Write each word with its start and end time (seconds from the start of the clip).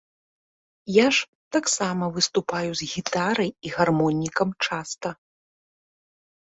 Я 0.95 1.03
ж 1.17 1.27
таксама 1.57 2.05
выступаю 2.17 2.71
з 2.81 2.89
гітарай 2.95 3.55
і 3.69 3.77
гармонікам 3.79 4.49
часта. 4.67 5.09